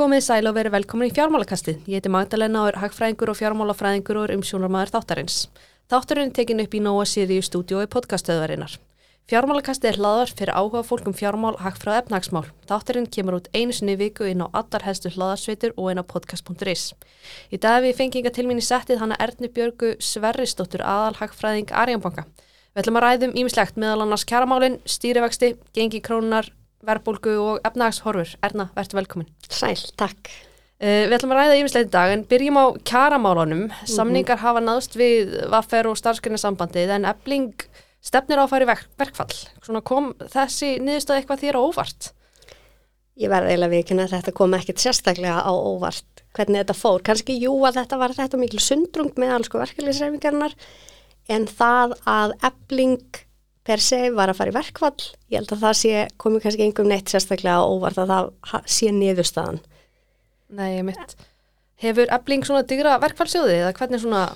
[0.00, 1.82] komið sæl og verið velkomin í fjármálakastið.
[1.90, 5.40] Ég heiti Magdalena og er hagfræðingur og fjármálafræðingur og er umsjónarmæður þáttarins.
[5.92, 8.78] Þátturinn er tekin upp í Nóa Sirius stúdiói podcastöðurinnar.
[9.28, 12.48] Fjármálakastið er hlaðar fyrir áhuga fólkum fjármál, hagfræð og efnagsmál.
[12.70, 16.94] Þátturinn kemur út einu sinni viku inn á allar helstu hlaðarsveitur og inn á podcast.is.
[17.52, 22.24] Í dag við fenginga til mín í settið hana Erni Björgu Sverrisdóttur aðal hagfræðing Arjanbanka.
[22.72, 26.48] Við ætlum að ræðum ímislegt meðal annars kjaramálinn, stýrivexti, gengi krónunar,
[26.86, 28.36] verbulgu og efnagshorfur.
[28.46, 29.28] Erna, verður velkomin.
[29.48, 30.30] Sæl, takk.
[30.80, 33.66] Uh, við ætlum að ræða ímislegt í dag en byrjum á kjaramálunum.
[33.66, 33.90] Mm -hmm.
[33.96, 37.52] Samningar hafa náðst við vaffer og starfsgrinnarsambandið en ebling
[38.00, 39.36] stefnir á að fara í verk, verkfall.
[39.62, 42.12] Svona kom þessi niðurstöð eitthvað þér á óvart?
[43.20, 46.22] Ég verði eiginlega vikinn að þetta kom ekkit sérstaklega á óvart.
[46.32, 47.02] Hvernig þetta fór?
[47.04, 50.54] Kanski jú að þetta var þetta mikil sundrung með alls sko verkefliðsreifingarnar
[51.28, 53.20] en það að ebling
[53.66, 56.92] per se var að fara í verkfall, ég held að það sé komið kannski einhverjum
[56.94, 59.60] neitt sérstaklega óvart að það sé niðurstaðan.
[60.56, 61.18] Nei, mitt.
[61.80, 64.30] Hefur ebling svona digra verkfallsjóði eða hvernig svona...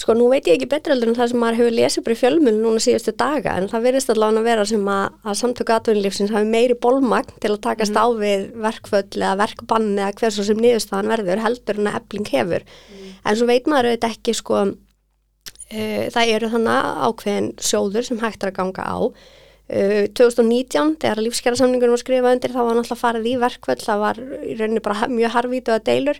[0.00, 2.18] Sko nú veit ég ekki betur heldur en það sem maður hefur lesið bara í
[2.22, 6.32] fjölmunum núna síðustu daga en það verðist allavega að vera sem að, að samtöku atvinnulífsins
[6.32, 8.00] hafi meiri bólmagn til að takast mm.
[8.00, 12.64] á við verkföll eða verkbann eða hversu sem niðurstaðan verður heldur en að ebling hefur.
[12.64, 13.10] Mm.
[13.20, 14.62] En svo veit maður auðvitað ekki sko
[15.70, 18.98] það eru þannig ákveðin sjóður sem hægt er að ganga á.
[19.70, 19.80] E,
[20.18, 24.54] 2019 þegar lífskjærasamningunum var skrifað undir þá var náttúrulega farið í verkföll, það var í
[24.58, 26.18] rauninni bara mjög harfítu að deilur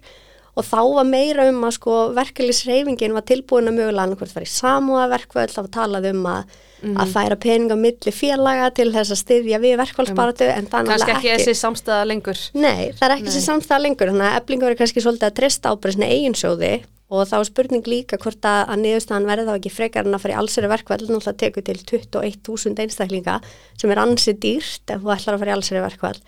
[0.59, 5.55] og þá var meira um að sko verkefliðsreifingin var tilbúin að mögulega annarkvæmt í samúðaverkvöld,
[5.55, 9.61] þá var talað um að, mm að færa peninga milli félaga til þess að styðja
[9.63, 11.11] við verkvælsparatu en þannig að ekki.
[11.11, 12.47] Kannski ekki þessi samstæða lengur.
[12.55, 15.75] Nei, það er ekki þessi samstæða lengur, þannig að eblingur er kannski svolítið að trista
[15.75, 16.73] ábreysna eiginsjóði
[17.11, 20.23] og þá er spurning líka hvort að, að niðurstaðan verði þá ekki frekar en að
[20.23, 23.41] fara í allseri verkvöld, náttúrulega teku til 21.000 einstaklinga
[23.81, 26.23] sem er ansið dýrt ef þú ætlar að fara í allseri verkvöld.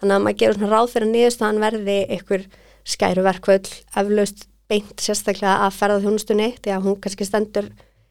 [0.00, 2.46] Þannig að maður gerur svona ráð fyrir að niðurstaðan verði ykkur
[2.94, 3.70] skæruverkvöld
[4.00, 7.70] eflaust beint sérstaklega að ferða þjónustunni því að hún kannski stendur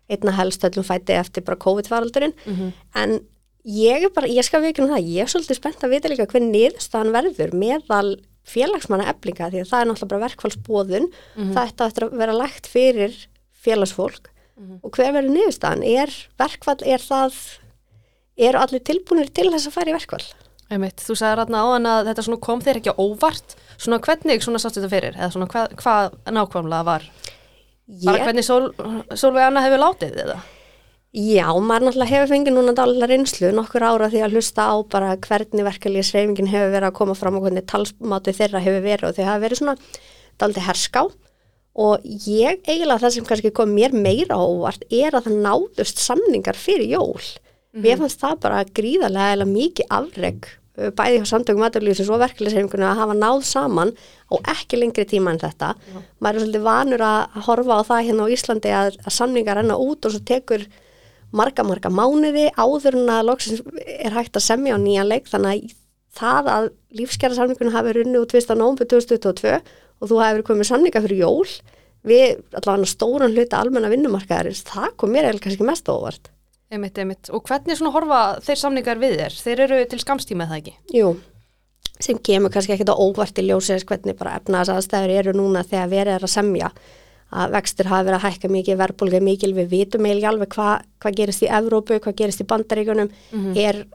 [0.09, 2.71] einna helst öllum fæti eftir bara COVID-faraldurinn mm -hmm.
[2.95, 3.19] en
[3.63, 6.51] ég er bara, ég skal veikina það, ég er svolítið spennt að vita líka hvernig
[6.55, 8.17] niðurstaðan verður meðal
[8.49, 11.53] félagsmanna eblinga því að það er náttúrulega bara verkfallsbóðun mm -hmm.
[11.55, 13.15] það ætti að vera lægt fyrir
[13.53, 14.79] félagsfólk mm -hmm.
[14.83, 15.83] og hver verður niðurstaðan?
[15.83, 17.33] Er verkfall, er það
[18.37, 20.27] eru allir tilbúinir til þess að fara í verkfall?
[20.69, 24.59] Einmitt, þú sagði ræðna á hann að þetta kom þér ekki óvart svona hvernig svona
[24.61, 27.03] sátt þetta fyrir eða svona hvað, hvað nákvæmlega var
[27.87, 28.05] ég...
[28.05, 28.69] bara hvernig Sól,
[29.15, 30.37] Sólveig Anna hefur látið eða?
[31.09, 35.15] Já, maður náttúrulega hefur fengið núna dálilega reynslu nokkur ára því að hlusta á bara
[35.17, 39.17] hvernig verkefliði sreifingin hefur verið að koma fram og hvernig talsmátu þeirra hefur verið og
[39.17, 39.75] þau hafa verið svona
[40.37, 41.03] dálilega herská
[41.79, 46.57] og ég eiginlega það sem kannski kom mér meira ávart er að það náðust samningar
[46.61, 47.81] fyrir jól mm -hmm.
[47.81, 50.49] mér fannst það bara gríðarlega eða mikið afreg
[50.95, 53.91] bæði á samtökum aðurlýfisins og verkefliðshefingunni að hafa náð saman
[54.31, 55.73] á ekki lengri tíma en þetta.
[55.75, 55.99] Já.
[56.23, 59.79] Maður er svolítið vanur að horfa á það hérna á Íslandi að, að samningar renna
[59.79, 60.65] út og svo tekur
[61.35, 65.69] marga, marga mánuði áður en að loksins er hægt að semja á nýjan leik þannig
[65.69, 65.75] að
[66.19, 66.69] það að
[66.99, 68.55] lífskjara samningunum hafi runni út 1.
[68.57, 71.45] nómbu 2022 og þú hefur komið samninga fyrir jól
[72.07, 76.31] við allavega stóran hluta almenna vinnumarkaðarins, það kom mér eða kannski mest óvart.
[76.69, 77.31] Einmitt, einmitt.
[77.33, 79.35] Og hvernig svona horfa þeir samningar við þér?
[79.43, 80.73] Þeir eru til skamstíma eða ekki?
[80.95, 81.11] Jú,
[81.99, 86.15] sem kemur kannski ekkit á óvart í ljósið hvernig bara efnaðsaðstæður eru núna þegar verið
[86.15, 86.71] er að semja
[87.29, 91.11] að vextur hafa verið að hækka mikið, verbulga mikið, við vitum eiginlega alveg hvað hva
[91.19, 93.57] gerist í Evrópu, hvað gerist í bandaríkunum, mm -hmm.
[93.57, 93.85] er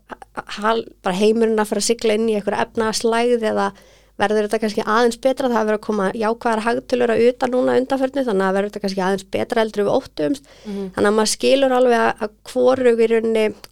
[0.60, 3.72] hal, bara heimurinn að fara að sigla inn í einhverja efnaðslæð eða
[4.20, 8.24] verður þetta kannski aðeins betra, það verður að koma jákvæðar hagtölur að utan núna undanförnu
[8.28, 10.92] þannig að verður þetta kannski aðeins betra eldur við óttumst mm -hmm.
[10.94, 12.92] þannig að maður skilur alveg að hvoru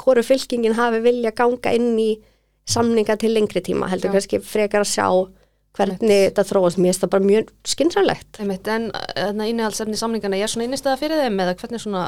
[0.03, 2.11] hvoru fylkingin hafi vilja ganga inn í
[2.67, 4.15] samninga til lengri tíma, heldur Já.
[4.19, 5.07] kannski frekar að sjá
[5.77, 6.81] hvernig þetta þróast.
[6.83, 11.43] Mér er það bara mjög skynsræðlegt En innihaldsefni samningana, ég er svona einnigstæða fyrir þeim
[11.45, 12.05] eða hvernig svona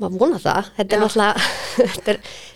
[0.00, 1.44] maður vona það, þetta er náttúrulega
[1.94, 2.14] þetta,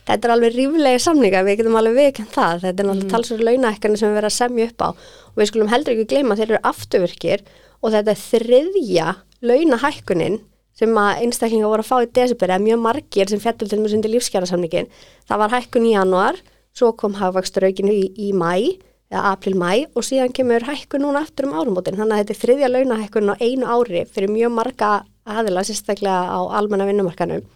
[0.08, 3.12] þetta er alveg ríflega samninga við getum alveg vikend það, þetta er náttúrulega mm.
[3.12, 4.88] talsverður launahekkarnir sem við verðum að semja upp á.
[5.30, 7.46] Og við skulum heldur ekki gleyma þeir eru afturvirkir
[7.82, 9.08] og þetta er þriðja
[9.46, 10.40] launahekkunin
[10.76, 13.94] sem að einstaklinga voru að fá í desiberi að mjög margir sem fettul til mjög
[13.94, 14.90] sundi lífskjærasamningin
[15.28, 16.40] það var hækkun í januar
[16.76, 18.76] svo kom hafvaksturrauginu í, í mæ
[19.12, 22.70] eða april-mæ og síðan kemur hækkun núna aftur um árumótin þannig að þetta er þriðja
[22.72, 24.90] launahækkun á einu ári fyrir mjög marga
[25.26, 27.46] aðila sérstaklega á almenna vinnumarkanum.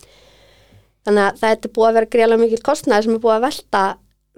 [1.07, 3.85] Þannig að það er búið að vera greiðlega mikil kostnæði sem er búið að velta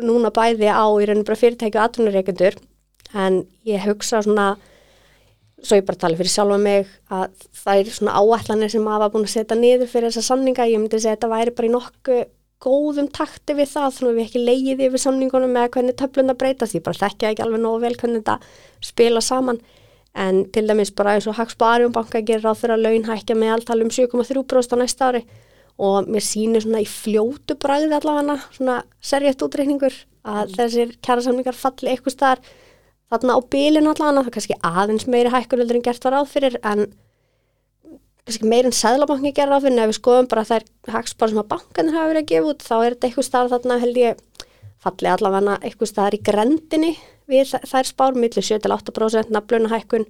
[0.03, 2.59] núna bæði á í rauninu bara fyrirtæki og atvinnureikendur
[3.13, 4.55] en ég hugsa svona,
[5.61, 9.13] svo ég bara tala fyrir sjálfa mig að það er svona áallanir sem maður var
[9.13, 12.23] búin að setja niður fyrir þessa sanninga, ég myndi að þetta væri bara í nokku
[12.63, 16.77] góðum takti við það, þannig að við ekki leiði yfir samningunum með hvernig töfluna breytast,
[16.77, 18.37] ég bara þekkja ekki alveg nógu vel hvernig þetta
[18.85, 19.61] spila saman.
[20.13, 23.93] En til dæmis bara eins og Hagsbarium banka gerir á þeirra launhækja með alltal um
[23.93, 25.23] 7,3% á næsta ári.
[25.83, 30.57] Og mér sýnir svona í fljótu bræði allavega svona serjætt útreikningur að mm.
[30.59, 32.53] þessir kjærasamningar falli eitthvað starf
[33.13, 36.87] þarna á bílinu allavega, það er kannski aðeins meiri hækkunöldur en gert var áfyrir en
[38.27, 41.49] kannski meir en Sæðlabanki gerir áfyrir en ef við skoðum bara þær Hagsbar sem að
[41.55, 44.23] bankanir hafa verið að gefa út þá er þetta eitthvað starf þarna held ég
[44.83, 46.93] falli allavega eitthvað starf í grendinni
[47.31, 50.07] við þær spár millir 7-8% naflunahækkun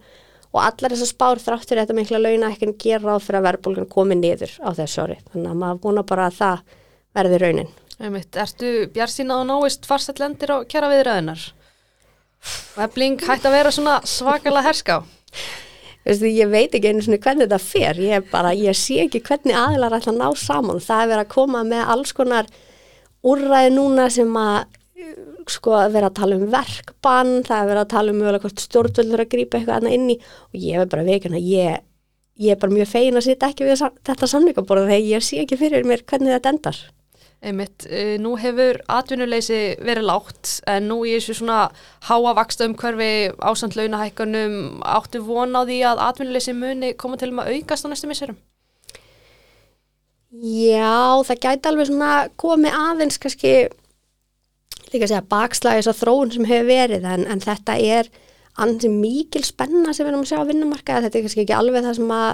[0.52, 4.52] og allar þessar spár þráttur þetta mikla launahækkun gera ráð fyrir að verðbólgan komi niður
[4.60, 6.62] á þessu ári þannig að maður að bara að það
[7.16, 7.72] verði raunin.
[8.02, 11.42] Einmitt, ertu bjart að náist farsett lendir á kjara viðræðinar?
[12.76, 14.96] Vefling hætti að vera svona svakalega herská?
[16.02, 19.54] Veistu, ég veit ekki einu svona hvernig þetta fer, ég, bara, ég sé ekki hvernig
[19.54, 22.48] aðilar ætla að ná saman, það er verið að koma með alls konar
[23.22, 24.80] úrræði núna sem að
[25.50, 28.62] sko að vera að tala um verkbann, það er verið að tala um mjög hvort
[28.62, 31.84] stjórnvöldur að grípa eitthvað annað inni og ég er bara veikinn að ég,
[32.42, 35.58] ég er bara mjög fegin að sitja ekki við þetta samlingaborða þegar ég sé ekki
[35.60, 36.82] fyrir mér hvernig þetta endar.
[37.42, 41.72] Einmitt, eh, nú hefur atvinnuleysi verið lágt en nú í þessu svona
[42.06, 47.32] háa vaksta um hverfi ásand launahækkanum áttu von á því að atvinnuleysi muni koma til
[47.32, 48.38] um að aukast á næstu misserum?
[50.32, 53.54] Já, það gæti alveg svona komið aðeins kannski
[54.92, 58.08] líka að segja bakslæði þess að þróun sem hefur verið en, en þetta er
[58.62, 61.84] ansi mikil spenna sem við erum að sjá á vinnumarka þetta er kannski ekki alveg
[61.84, 62.32] það sem að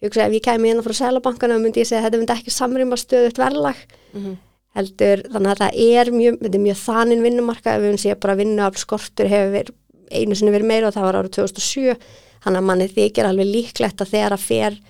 [0.00, 2.54] ég hugsa ef ég kemi á frá sælabankana myndi ég segja að þetta myndi ekki
[2.54, 3.82] samrýma stöðut verðlag
[4.12, 4.38] mm -hmm.
[4.78, 9.28] heldur þannig að það er mjög, er mjög þannin vinnumarka ef við séum bara vinnuaflskortur
[9.28, 9.74] hefur verið,
[10.10, 11.96] einu sinni verið meira og það var árið 2007
[12.44, 14.80] þannig að manni þykir alveg líklegt að þegar að fer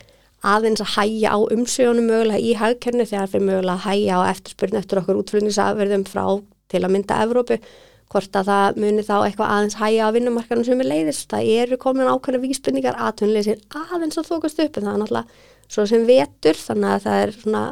[0.41, 4.79] aðeins að hæja á umsögunum mögulega í hagkernu þegar fyrir mögulega að hæja á eftirspurnu
[4.81, 6.25] eftir okkur útflutningsafverðum frá
[6.71, 7.59] til að mynda Evrópu,
[8.11, 11.79] hvort að það muni þá eitthvað aðeins hæja á vinnumarkanum sem er leiðist, það eru
[11.81, 16.59] komin ákveðna vísbyrningar aðtunleysir aðeins að þókast upp en það er náttúrulega svo sem vetur
[16.59, 17.63] þannig að það er svona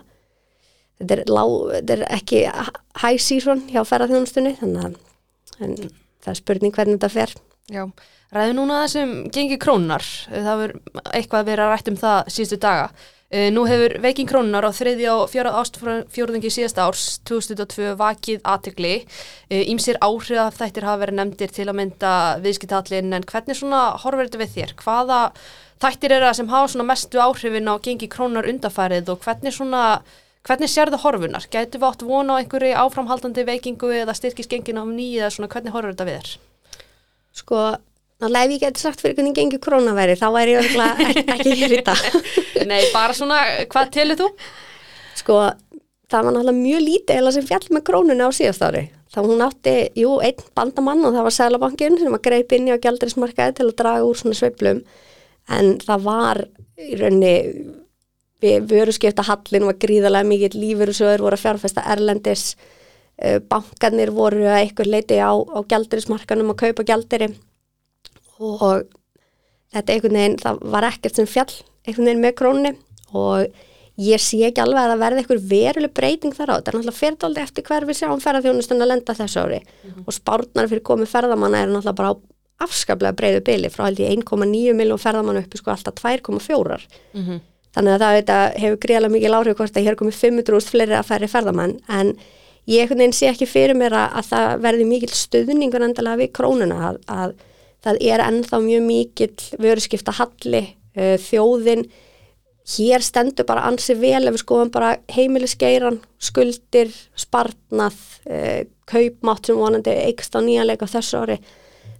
[0.99, 1.43] þetta er, lá,
[1.75, 2.44] þetta er ekki
[3.02, 4.96] high season hjá ferðarþjónustunni þannig að
[5.58, 7.35] það er spurning hvernig þetta fer.
[7.69, 7.85] Já,
[8.35, 12.88] ræðu núna þessum gengi krónar, það verður eitthvað að vera rætt um það síðustu daga
[13.29, 18.93] nú hefur veikin krónunar á þriðja og fjárað ástfjórðingi síðasta árs 2002 vakið aðtegli.
[19.53, 23.83] Ímsir uh, áhrif af þættir hafa verið nefndir til að mynda viðskiptallin en hvernig svona
[24.01, 24.73] horfur þetta við þér?
[24.81, 25.19] Hvaða
[25.85, 29.83] þættir er það sem hafa svona mestu áhrifin á gengi krónunar undafærið og hvernig svona,
[30.49, 31.49] hvernig sér það horfunar?
[31.53, 35.77] Gætu við átt vona á einhverju áframhaldandi veikingu eða styrkisgengin á nýju eða svona hvernig
[35.77, 36.33] horfur þetta við þér?
[37.39, 37.61] Sko
[38.19, 40.73] Náttúrulega ef ég geti sagt fyrir hvernig gengur krónaværi þá væri ég
[41.06, 42.00] ekki, ekki hér í dag.
[42.67, 43.38] Nei, bara svona,
[43.70, 44.26] hvað telur þú?
[45.20, 45.37] Sko,
[46.11, 48.82] það var náttúrulega mjög lítið eða sem fjall með krónuna á síðast ári.
[49.15, 52.75] Þá hún átti, jú, einn bandamann og það var Sælabankin sem var greip inn í
[52.75, 54.82] á gældrismarkaði til að draga úr svona sveiblum.
[55.55, 56.44] En það var
[56.75, 57.35] í rauninni,
[58.43, 62.49] við voru skipta hallin var gríðarlega mikið lífur og sögur voru að fjárfesta erlendis.
[63.19, 67.37] Eh, bankanir voru að eitthvað leiti á, á gældrismarkanum að kaupa gældiri
[68.38, 68.87] og
[69.75, 71.50] þetta einhvern veginn, það var ekkert sem fjall
[71.87, 72.73] einhvern veginn með krónni
[73.17, 73.49] og
[73.99, 77.00] ég sé ekki alveg að það verði einhver veruleg breyting þar á, þetta er náttúrulega
[77.00, 79.59] fyrirtáldi eftir hver við sjáum ferðarþjónustun að lenda þessu ári.
[79.59, 80.04] Mm -hmm.
[80.07, 82.16] og spárnar fyrir komið ferðamanna er náttúrulega bara á
[82.64, 86.78] afskaplega breyðu byli frá held ég 1,9 miljón ferðamanna uppi sko alltaf 2,4
[87.14, 87.40] mm -hmm.
[87.75, 91.09] þannig að það þetta, hefur greiðlega mikið láhrif hvort að hér komið 500.000 fleiri að
[91.11, 92.16] færi ferðamann en
[92.66, 96.97] ég sé ekki fyrir mér að, að það verði mikil stuðningur endalega við krónuna að,
[97.07, 97.35] að
[97.85, 100.64] það er ennþá mjög mikill vöruskipta halli,
[100.99, 101.87] uh, þjóðin.
[102.68, 107.97] Hér stendur bara ansið vel ef við skoðum bara heimilisgeiran skuldir, spartnað
[108.28, 111.38] uh, kaupmátt sem vonandi eikst á nýjanleika þessu ári.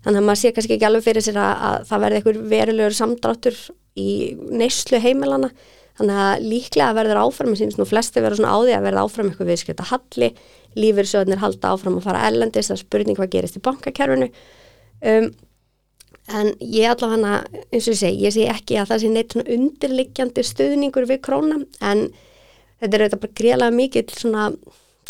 [0.05, 2.97] Þannig að maður sé kannski ekki alveg fyrir sér að, að það verði einhver verulegur
[2.99, 3.59] samdráttur
[3.99, 4.11] í
[4.55, 5.51] neyslu heimilana
[5.99, 9.05] þannig að líklega verður áfram ég syns nú flesti verður svona á því að verða
[9.05, 10.29] áfram eitthvað viðskipta halli,
[10.79, 14.29] lífyrsöðnir halda áfram að fara ellendist, það er spurning hvað gerist í bankakerfinu.
[15.03, 15.29] Um,
[16.29, 19.55] en ég allavega, eins og ég segi, ég segi ekki að það sé neitt svona
[19.55, 22.09] undirliggjandi stuðningur við krónum en
[22.79, 24.47] þetta er auðvitað bara greiðlega mikið svona,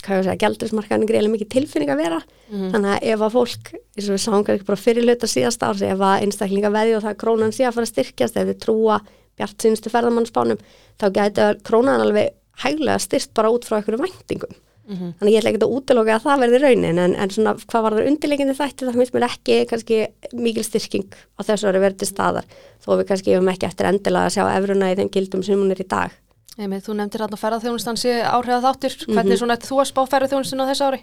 [0.04, 2.70] hvað ég segja, gældrismarkaðin greiðlega mikið tilfinning að vera mm -hmm.
[2.74, 5.82] þannig að ef að fólk, eins og við sáum ekki bara fyrir löta síðast árs,
[5.82, 9.00] ef að einstaklinga veði og það krónan sé að fara að styrkjast ef við trúa
[9.38, 10.58] bjart sínstu ferðamannspánum
[10.98, 14.54] þá gæti krónan alveg hæglega styrst bara út frá einhverju væntingum
[14.88, 15.10] Mm -hmm.
[15.18, 17.92] Þannig ég ætla ekki að útloka að það verði raunin en, en svona hvað var
[17.92, 19.98] það undirleikindi þætti það finnst mér ekki kannski
[20.32, 22.44] mikil styrking á þessu ári verði staðar
[22.80, 25.70] þó við kannski hefum ekki eftir endilega að sjá efruna í þeim gildum sem hún
[25.70, 26.10] er í dag.
[26.58, 28.64] Einmitt, þú nefndir að ferðarþjónustan sé áhrifað
[29.06, 29.14] Mhm.
[29.14, 31.00] hvernig svona þú að spá ferðarþjónustun á þessu ári?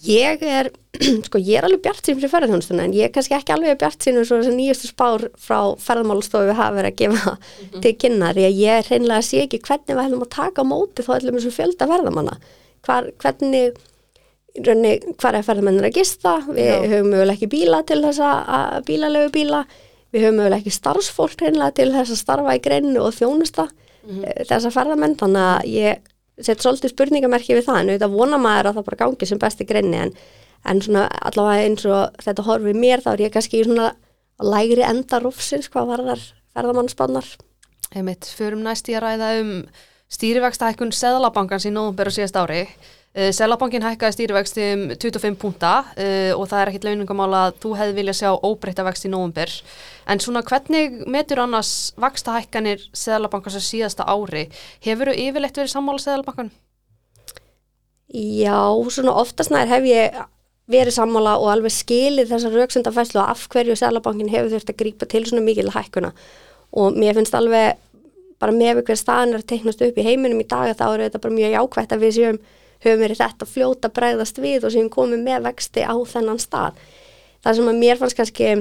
[0.00, 0.70] Ég er,
[1.26, 4.00] sko ég er alveg bjart sín fyrir ferðarþjónustuna en ég er kannski ekki alveg bjart
[4.00, 7.34] sín eins og þess að nýjastu spár frá ferðarmálastofu hafa verið að gefa
[7.82, 11.04] til kynna því að ég hreinlega sé ekki hvernig við ætlum að taka á móti
[11.04, 12.38] þá ætlum við fjölda ferðamanna.
[12.86, 13.76] Hvar, hvernig,
[14.56, 16.78] í rauninni, hvar er ferðamennir að gista, við Já.
[16.94, 19.64] höfum mögulega ekki bíla til þess að bílalegu bíla,
[20.10, 24.46] við höfum mögulega ekki starfsfólk hreinlega til þess að starfa í greinu og þjónusta mm
[24.48, 25.98] þessa ferðamenn, þannig að ég
[26.40, 29.66] sett svolítið spurningamerki við það en auðvitað vona maður að það bara gangi sem besti
[29.68, 30.12] greinni en,
[30.64, 33.90] en svona allavega eins og þetta horfið mér þá er ég kannski í svona
[34.40, 37.30] lægri enda rúfsins hvað var þar ferðamannspannar
[37.90, 39.54] Einmitt, förum næst í að ræða um
[40.14, 42.64] stýrivextahækkun Seðlabankans í nóðumber og síðast ári.
[43.10, 47.74] Uh, Seðlabankin hækkaði stýrivexti um 25 púnta uh, og það er ekkit launingumál að þú
[47.80, 49.54] hefði vilja sjá óbreytta vext í nóðumber.
[50.10, 54.48] En svona hvernig metur annars vakstahækkanir Seðlabankans á síðasta ári?
[54.84, 56.52] Hefur þú yfirleitt verið sammála Seðlabankan?
[58.10, 58.58] Já,
[58.90, 60.14] svona oftast nær hef ég
[60.70, 65.08] verið sammála og alveg skilið þessar rauksundafæslu og af hverju Sælabankin hefur þurft að grípa
[65.10, 66.12] til svona mikil hækkuna
[66.78, 67.78] og mér finnst alveg
[68.40, 71.22] bara með hver staðan er að teiknast upp í heiminum í dag þá er þetta
[71.22, 72.40] bara mjög jákvætt að við séum
[72.80, 76.78] höfum verið þetta fljóta bregðast við og séum komið með vexti á þennan stað.
[77.44, 78.52] Það sem að mér fannst kannski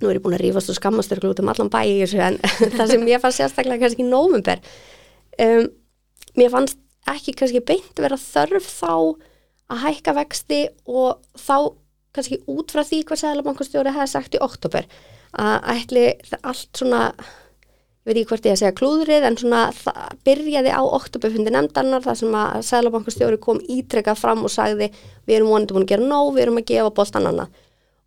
[0.00, 2.38] nú er ég búin að rífast og skammast út um allan bæ í þessu en
[2.78, 4.62] það sem mér fannst sérstaklega kannski í nóvumber
[5.44, 5.66] um,
[6.38, 6.80] mér fannst
[7.10, 8.94] ekki kannski beint vera þörf þá
[9.70, 11.76] að hækka vexti og þá
[12.16, 14.88] kannski út frá því hvað Sæðalabankastjóri hefði sagt í oktober
[15.38, 16.06] að ætli
[16.40, 17.02] allt svona
[18.06, 22.20] veit ekki hvort ég að segja klúðrið en svona það byrjaði á oktoberfundi nefndarnar þar
[22.20, 24.88] sem að Sæðalabankastjóri kom ítrekkað fram og sagði
[25.28, 27.58] við erum vonandi búin að gera nóg, við erum að gefa boltan annað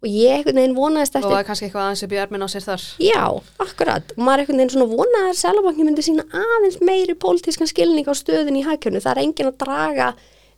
[0.04, 2.44] og ég einhvern veginn vonaðist Og eftir það er kannski eitthvað aðeins upp í erminn
[2.44, 2.86] á sér þar.
[3.00, 3.24] Já,
[3.64, 4.14] akkurat.
[4.18, 8.10] Og maður er einhvern veginn svona vonaði að Sælabankin myndi sína aðeins meiri pólitískan skilning
[8.12, 9.00] á stöðun í hækjörnu.
[9.04, 10.10] Það er enginn að draga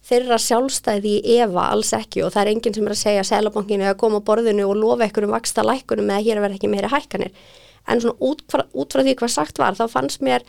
[0.06, 3.30] þeirra sjálfstæði í efa alls ekki og það er enginn sem er að segja að
[3.32, 6.60] Sælabankin er að koma á borðinu og lofa ekkur um vaksta lækkunum eða hér verð
[6.60, 7.34] ekki meiri hækkanir.
[7.90, 10.46] En svona út frá, út frá því hvað sagt var þá fannst mér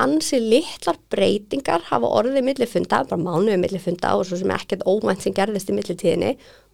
[0.00, 5.36] ansi litlar breytingar hafa orðið millifunda, bara mánuðið millifunda og svo sem ekkert óvænt sem
[5.36, 6.32] gerðist í millitíðinni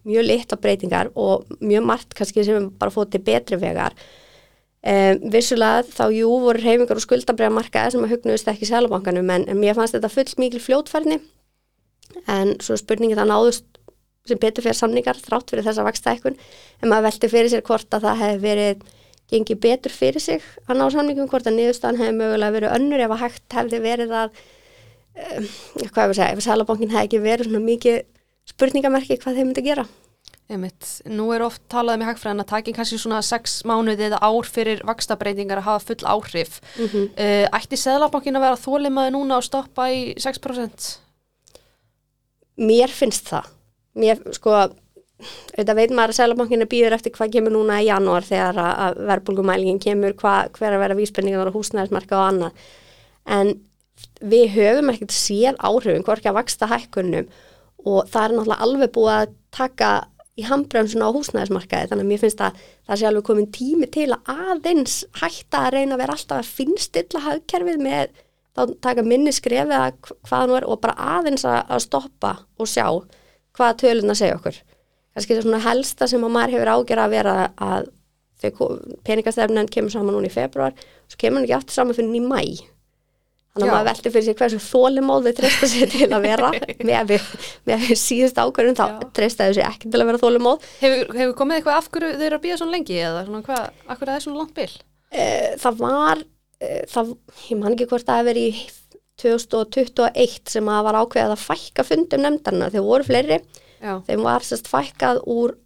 [0.08, 3.96] mjög litla breytingar og mjög margt kannski sem við bara fótt til betri vegar.
[4.80, 9.34] Um, vissulega þá jú voru reyfingar og skuldabriða markaði sem að hugnuðist ekki í Sælabankanum
[9.34, 11.18] en, mér fannst þetta full mikil fljótfærni
[12.26, 13.66] en svo spurningi það náðust
[14.28, 18.06] sem betur fyrir samningar þrátt fyrir þessa vakstækkun en maður velti fyrir sér hvort að
[18.08, 18.84] það hefði verið
[19.30, 23.14] gengið betur fyrir sig að ná samningum hvort að niðurstaðan hefði mögulega verið önnur ef
[23.14, 24.42] að hægt hefði verið að
[25.14, 25.48] um,
[25.86, 28.00] hvað hefur segja, ef Sælabankin hefði ekki verið svona mikið
[28.50, 29.86] spurningamerki hvað þeim myndi gera
[30.50, 30.86] Einmitt.
[31.06, 34.48] Nú er oft talað um í hagfræðin að takin kannski svona sex mánuði eða ár
[34.50, 36.58] fyrir vakstabreitingar að hafa full áhrif.
[36.76, 37.04] mm -hmm.
[37.14, 40.98] Uh, ætti Seðlabankin að vera þólimaði núna og stoppa í 6%?
[42.60, 43.48] Mér finnst það.
[44.00, 48.60] Mér, sko, auðvitað veit maður að Sælabankinu býður eftir hvað kemur núna í janúar þegar
[48.62, 52.70] að, verbulgumælingin kemur, hvað, hver að vera víspenningar á húsnæðismarka og annað.
[53.30, 53.52] En
[54.20, 57.28] við höfum ekkert séð áhrifin, hvorki að vaksta hækkunum
[57.88, 59.90] og það er náttúrulega alveg búið að taka
[60.40, 64.08] í handbremsuna á húsnæðismarkaði þannig að mér finnst að það sé alveg komin tími til
[64.14, 68.20] að aðeins hætta að reyna að vera alltaf að finnstilla hagkerfið með
[68.56, 72.70] þá taka minni skrefið að hvað nú er og bara aðeins að, að stoppa og
[72.70, 72.86] sjá
[73.56, 74.58] hvað töluna segja okkur.
[75.14, 77.88] Kannski það er svona helsta sem að maður hefur ágjör að vera að
[79.04, 80.76] peningastefnun kemur saman núna í februar
[81.10, 82.40] svo kemur hann ekki aftur saman fyrir í mæ
[83.50, 83.72] þannig að Já.
[83.74, 86.50] maður velti fyrir sig hversu þólimóð þau treysta sér til að vera.
[86.88, 87.14] Með
[87.66, 88.84] með við síðust ákvörðun þá
[89.16, 92.26] treysta þau sér ekki til að vera þólimóð Hefur, hefur komið eitthvað af hverju þau
[92.28, 94.70] eru að býja svona lengi eða svona hvað, af hverju það er svona langt bil?
[95.10, 96.22] Eh, það var
[96.60, 97.14] það,
[97.48, 98.68] ég man ekki hvort það hefur verið í
[99.20, 103.40] 2021 sem að var ákveðið að fækka fundum nefndarna þegar voru fleiri,
[103.80, 105.56] Já, þeim var sérst fækkað úr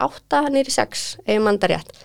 [0.00, 1.98] 8 nýri 6 ef mann það rétt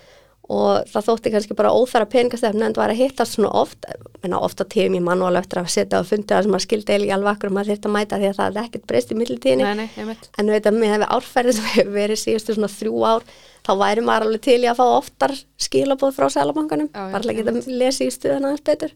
[0.52, 3.88] og það þótti kannski bara óþara peningastefn en það var að hittast svona oft
[4.22, 7.18] menna ofta tíum í mannuál eftir að setja á fundi það sem að skildi eiginlega
[7.18, 10.18] alveg akkur um að þetta mæta því að það er ekkert breyst í millitíðinni.
[10.38, 13.28] En veit að með árferði sem hefur verið síðustu svona þrjú ár
[13.66, 15.34] þá væri maður alveg til í að fá oftar
[15.66, 18.94] skilabóð frá Sælabankanum, bara að geta lesið í stuðan aðeins betur.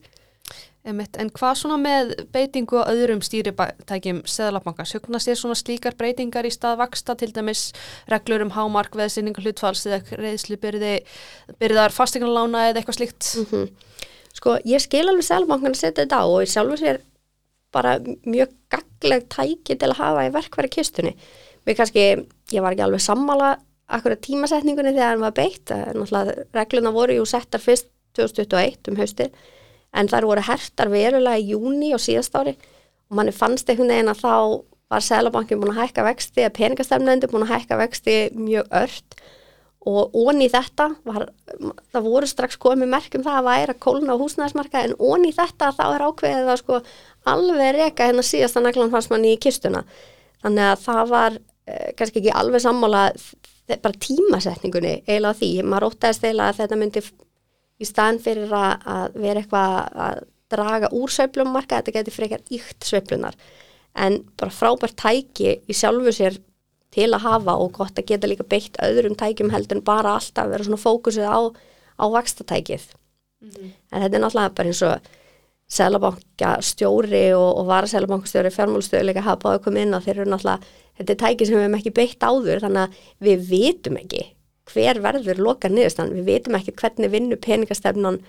[0.87, 1.17] Einmitt.
[1.19, 4.85] En hvað svona með beitingu og öðrum stýritækjum Seðlabanka?
[4.87, 7.65] Sjögnast þér svona slíkar breytingar í stað vaksta til dæmis
[8.09, 10.93] reglur um hámark veðsynningu hlutfalls eða reyðslu byrði,
[11.59, 13.33] byrðar fastegnalána eða eitthvað slíkt?
[13.43, 13.69] Mm
[14.39, 16.99] Sko, ég skil alveg Sælabankan að setja þetta á og ég sjálfur sér
[17.75, 21.15] bara mjög gagleg tæki til að hafa í verkværi kistunni.
[21.67, 22.05] Mér kannski,
[22.53, 23.55] ég var ekki alveg sammála
[23.89, 29.33] akkurat tímasetningunni þegar hann var beitt, náttúrulega regluna voru jú settar fyrst 2021 um haustið
[29.93, 32.55] en þær voru hertar verulega í júni og síðast ári.
[33.09, 34.33] Og manni fannst einhvern veginn að þá
[34.89, 39.19] var Sælabankin búin að hækka vexti eða peningastefnendur búin að hækka vexti mjög ört.
[39.89, 41.29] Og onni þetta var,
[41.93, 45.85] það voru strax komið merkjum það að væra kóluna á húsnæðismarka en onni þetta þá
[45.87, 46.79] er ákveðið að sko
[47.29, 49.85] alveg reyka hérna síðasta naglan fannst manni í kistuna.
[50.43, 53.05] Þannig að það var eh, kannski ekki alveg sammála
[53.69, 57.03] bara tímasetningunni eiginlega því, maður óttæðist eiginlega að þetta myndi
[57.79, 62.87] í staðin fyrir að, að vera eitthvað að draga úr sveiflumarka, þetta getur frekar ykt
[62.87, 63.37] sveiflunar
[63.99, 66.39] en bara frábært tæki í sjálfu sér
[66.93, 70.49] til að hafa og gott að geta líka beitt öðrum tækjum heldur en bara alltaf
[70.49, 71.39] vera svona fókusið á,
[72.01, 73.71] á vakstatækið mm -hmm.
[73.91, 74.99] en þetta er náttúrulega bara eins og
[75.69, 79.99] selabankastjóri og, og varaselabankastjóri fjármálstöðuleika hafa báðið komið inn á.
[80.01, 80.59] Þeir eru náttúrulega,
[80.97, 82.95] þetta er tækið sem við hefum ekki beitt áður þannig að
[83.27, 84.23] við vitum ekki
[84.73, 88.19] hver verður loka niðurstan, við vitum ekki hvernig vinnu peningastefnan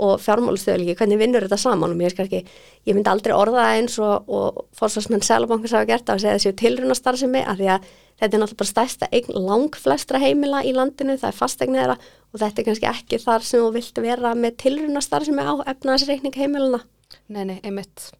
[0.00, 2.40] og fjármálustöðulegi, hvernig vinnur þetta saman og mér er kannski,
[2.88, 7.42] ég myndi aldrei orða eins og, og fórsvarsmenn Sælabankars hafa gert að segja þessi tilrunastarðsemi
[7.44, 7.90] að því að
[8.20, 11.98] þetta er náttúrulega bara stærsta eign lang flestra heimila í landinu, það er fastegnir þeirra
[12.30, 16.82] og þetta er kannski ekki þar sem þú vilt vera með tilrunastarðsemi á efnaðsreikning heimiluna.
[17.28, 18.10] Nei, nei, einmitt.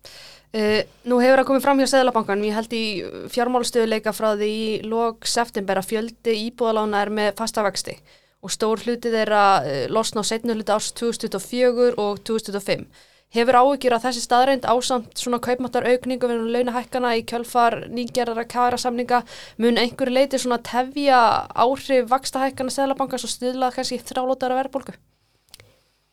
[0.50, 2.86] Uh, nú hefur það komið fram hjá Sælabankan, ég held í
[3.30, 7.94] fjármálustöðuleika frá því í lóg september að fjöldi íbúðalána er með fasta vexti
[8.40, 12.88] og stór hluti þeirra eh, losna á setnu hluti árs 2024 og 2025.
[13.30, 18.80] Hefur áhyggjur að þessi staðreind ásamt svona kaupmáttar aukningu við launahækkana í kjölfar nýgerðara kæra
[18.80, 19.22] samninga
[19.62, 21.20] mun einhverju leiti svona tefja
[21.54, 24.96] áhrif vakstahækkana Sælabankars og stiðlað kannski þrálótara verðbólku?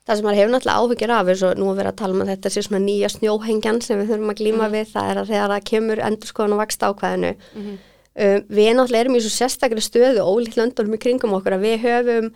[0.07, 2.21] Það sem maður hefur náttúrulega áhyggjur af er svo nú að vera að tala um
[2.23, 4.75] að þetta sé svona nýja snjóhengjan sem við þurfum að glíma mm.
[4.77, 7.77] við það er að þegar það kemur endurskoðan og vaksta ákvæðinu mm -hmm
[8.17, 11.83] Um, við náttúrulega erum í svo sérstaklega stöðu ólíkt löndunum í kringum okkur að við
[11.83, 12.31] höfum,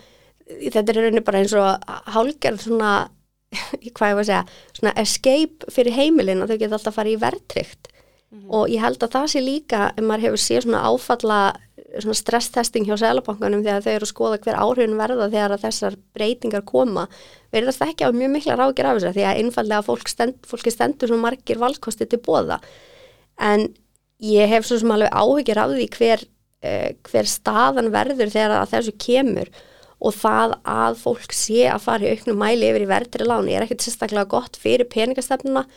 [0.61, 2.91] þetta er rauninni bara eins og hálgerð svona,
[3.97, 4.43] hvað ég var að segja,
[4.77, 8.51] svona escape fyrir heimilin að þau geta alltaf farið í verðtrykt mm -hmm.
[8.59, 11.41] og ég held að það sé líka ef maður hefur séð svona áfalla
[11.99, 17.07] stresstesting hjá selabankanum þegar þau eru að skoða hver áhrifin verða þegar þessar breytingar koma
[17.51, 20.71] verðast ekki á mjög mikla rákir af þess að því að einfallega fólk stend, fólki
[20.71, 22.61] stendur svo margir valkosti til bóða
[23.41, 23.67] en
[24.23, 26.25] ég hef svo sem alveg áhyggjur af því hver,
[26.63, 29.51] uh, hver staðan verður þegar þessu kemur
[30.01, 33.67] og það að fólk sé að fara í auknum mæli yfir í verðri láni er
[33.67, 35.67] ekkert sérstaklega gott fyrir peningastefnuna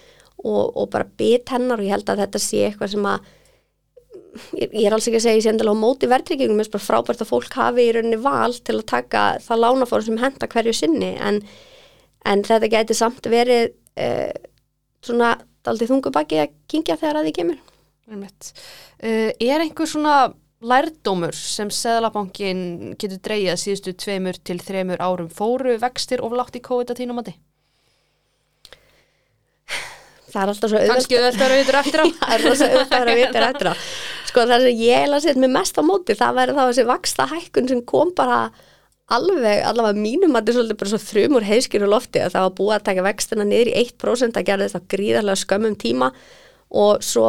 [0.44, 3.32] og, og bara bit hennar og ég held að þetta sé eitthvað sem að
[4.58, 6.86] ég, er alls ekki að segja ég sé endilega á móti verðryggingum, mér er bara
[6.86, 10.76] frábært að fólk hafi í rauninni val til að taka það lánafórum sem henda hverju
[10.76, 11.12] sinni.
[11.22, 11.40] En,
[12.28, 14.32] en þetta getur samt verið uh,
[15.04, 17.60] svona aldrei þungubaki að kingja þegar að því kemur.
[18.10, 20.16] Uh, er einhver svona
[20.64, 25.30] lærdómur sem Seðlabankin getur dreyjað síðustu tveimur til þreimur árum?
[25.32, 27.42] Fóru vextir oflátt í COVID að tínum að þið?
[30.34, 32.06] Það er alltaf svo auðvitað Kanski auðvitað að vitur eftir á.
[32.20, 33.74] Það er alltaf auðvitað að vitur eftir á.
[34.28, 36.86] Sko það sem ég hef að setja mig mest á móti það verður þá þessi
[36.88, 38.38] vaksta hækkun sem kom bara
[39.14, 42.46] alveg, allavega mínum að þetta er svolítið bara svo þrjumur heiskir og lofti að það
[42.46, 46.08] var búið að taka vextina niður í 1% að gera þetta gríðarlega skömmum tíma
[46.74, 47.28] og svo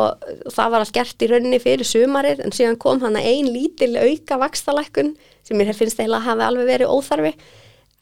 [0.56, 3.91] það var allt gert í rauninni fyrir sumarið en síðan kom hann að ein lítil
[4.00, 5.13] auka vakstalækkun
[5.46, 7.34] sem mér finnst eiginlega að hafi alveg verið óþarfi.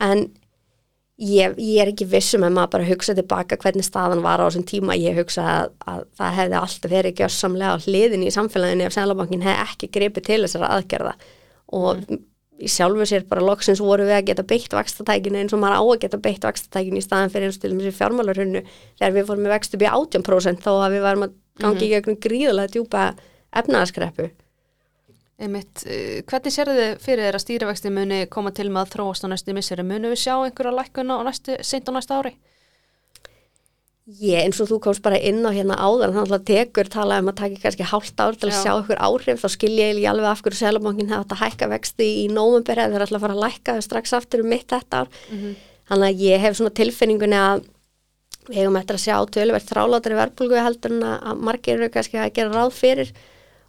[0.06, 0.28] En
[1.22, 4.66] ég, ég er ekki vissum að maður bara hugsa tilbaka hvernig staðan var á þessum
[4.70, 8.96] tíma ég hugsa að, að það hefði alltaf verið gjörsamlega á hliðin í samfélaginu ef
[8.96, 11.14] Sælabankin hefði ekki grepið til þessara aðgerða
[11.74, 12.24] og mm.
[12.64, 15.84] í sjálfu sér bara loksins voru við að geta beitt vakstatækinu eins og maður á
[15.86, 18.64] að geta beitt vakstatækinu í staðan fyrir eins og til og með fjármálarhunnu
[18.98, 21.82] þegar við fórum með vext upp í 18% þó að við varum að gangi mm
[21.82, 21.94] -hmm.
[21.94, 23.04] gegnum gríðulega djúpa
[23.54, 24.32] efnaðaskreppu.
[25.44, 29.32] Einmitt, eh, hvernig sér þið fyrir þeirra stýrivexti muni koma til með að þróast á
[29.32, 29.84] næstu misseri?
[29.84, 31.20] Munu við sjá einhverja lækkuna
[31.62, 32.36] seint á næsta ári?
[34.04, 37.30] Ég, eins og þú komst bara inn á hérna áðan, þannig að tekur tala um
[37.32, 38.64] að taka kannski hálft ár til að Já.
[38.64, 42.26] sjá ykkur áhrif, þá skil ég alveg af hverju selabankin hefði að hækka vexti í
[42.28, 45.08] nómumber eða þeir ætla að fara að lækka strax aftur um mitt þetta ár.
[45.32, 45.56] Mm -hmm.
[45.88, 47.64] Þannig að ég hef svona tilfinningunni að
[48.50, 52.34] við hefum eftir að sjá tölverð þrálátari verðbólgu heldur en að margir eru kannski að
[52.36, 53.14] gera ráð fyrir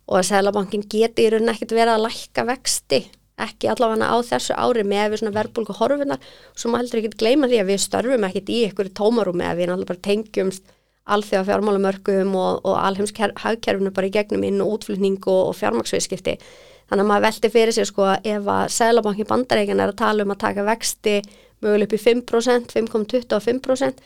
[0.07, 3.01] og að Sælabankin geti í rauninni ekkert verið að lækka vexti
[3.45, 6.23] ekki allavega á þessu ári með við svona verðbólgu horfinar
[6.55, 9.59] svo maður heldur ekki að gleyma því að við störfum ekkert í ykkur tómarúmi að
[9.59, 14.79] við náttúrulega bara tengjumst alþjóða fjármálamörgum og, og alheims hagkerfinu bara í gegnum inn og
[14.79, 16.37] útflutning og, og fjármaksviðskipti
[16.89, 20.33] þannig að maður veldi fyrir sig sko ef að Sælabankin bandareikin er að tala um
[20.33, 21.19] að taka vexti
[21.65, 24.05] möguleg upp í 5%, 5,25%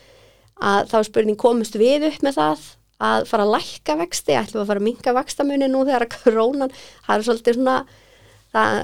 [0.59, 2.67] að þá spurning komist við upp með það
[2.99, 6.73] að fara að lækka vexti, ætlum að fara að minka vextamunni nú þegar að krónan
[7.05, 7.77] það er svolítið svona
[8.53, 8.81] það,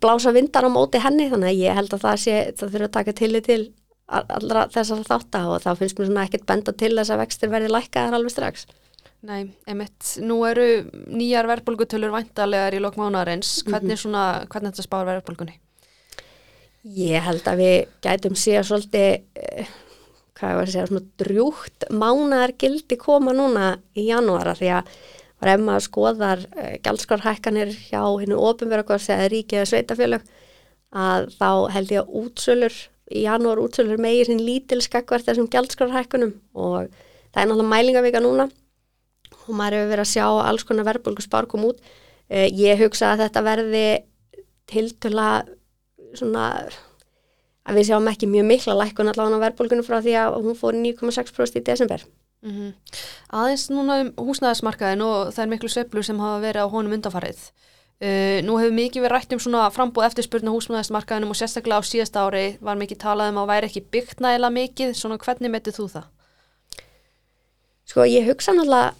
[0.00, 2.96] blása vindar á móti henni þannig að ég held að það sé, það þurfa að
[2.98, 3.60] taka til til
[4.06, 7.72] allra þessar þátt og þá finnst mér svona ekkert benda til þess að vextir verði
[7.74, 8.66] lækkaðar alveg strax.
[9.26, 10.66] Nei, emitt, nú eru
[11.10, 13.72] nýjar verðbólgutölur væntalega í lokmánaðarins, Mhm.
[13.72, 15.56] hvernig svona, hvernig þetta spáir verðbólgunni?
[16.86, 19.66] Ég held að við gætum síðan svolítið, eh,
[20.36, 24.90] hvað var að segja, svona drjúgt mánar gildi koma núna í janúara því að
[25.40, 30.28] var maður skoðar uh, gjaldskrarhækkanir hjá hennu ofinverða hvað segja ríkið eða sveitafélög
[30.96, 32.78] að þá held ég að útsölur
[33.12, 38.48] í janúar útsölur megir hinn lítil skakvart þessum gjaldskrarhækkunum og það er náttúrulega mælingavika núna
[39.46, 41.84] og maður hefur verið að sjá alls konar verðbólgu spár kom út.
[42.26, 43.86] Uh, ég hugsa að þetta verði
[44.66, 45.28] tiltöla
[46.16, 46.46] svona
[47.66, 50.78] að við sjáum ekki mjög mikla lækkun allavega á verðbólgunum frá því að hún fór
[50.78, 52.04] 9,6% í desember.
[52.42, 52.72] Mm -hmm.
[53.32, 57.40] Aðeins núna um húsnæðismarkaðin og það er miklu sveiflur sem hafa verið á honum undanfarið.
[57.96, 62.26] Uh, nú hefur mikið verið rætt um svona frambúð eftirspurnu húsnæðismarkaðinum og sérstaklega á síðasta
[62.28, 65.86] ári var mikið talað um að væri ekki byggt nægilega mikið, svona hvernig metið þú
[65.94, 66.04] það?
[67.86, 68.92] Sko ég hugsa náttúrulega,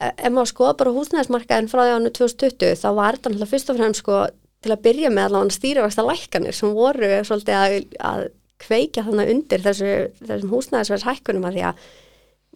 [0.00, 3.70] eh, ef maður skoða bara húsnæðismarkaðin frá því ánu 2020 þá var þetta náttúrulega fyrst
[3.70, 4.26] og fremst sko
[4.60, 7.76] til að byrja með allavega stýrivægsta lækkanir sem voru svolítið að,
[8.10, 8.24] að
[8.60, 11.84] kveikja þannig undir þessu, þessum húsnæðisverðshækkunum að því að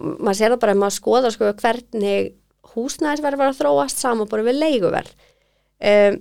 [0.05, 2.31] maður sér það bara ef maður skoða sko hvernig
[2.75, 5.13] húsnæðisverð var að þróast saman bara við leiguverð.
[5.85, 6.21] Um,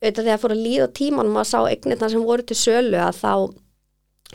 [0.00, 3.32] auðvitað þegar fór að líða tíman maður sá eignirna sem voru til sölu að þá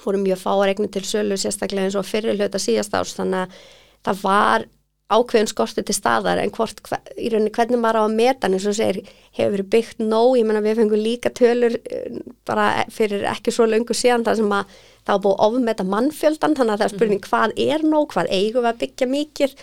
[0.03, 3.59] voru mjög fáar eignir til sölu sérstaklega eins og fyrir hluta síðast árs þannig að
[4.05, 4.65] það var
[5.13, 8.65] ákveðin skortu til staðar en hvort, hver, í rauninni hvernig maður á að meta eins
[8.65, 9.03] og segir
[9.37, 13.67] hefur verið byggt nóg, ég menna við fengum líka tölur eh, bara fyrir ekki svo
[13.69, 17.21] löngu síðan það sem að það var búið ofmeta mannfjöldan þannig að það er spurning
[17.21, 17.29] mm.
[17.29, 19.55] hvað er nóg, hvað eigum við að byggja mikið?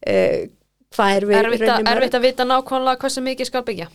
[0.00, 0.38] Uh,
[0.96, 3.88] hvað er við Erfitt að, erfitt að vita nákvæmlega hversu mikið skal byggja?